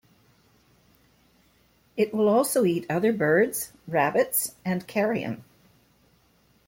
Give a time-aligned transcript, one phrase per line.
[1.95, 5.43] It will also eat other birds, rabbits, and carrion.